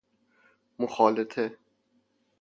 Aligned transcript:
مخالطه 0.79 1.57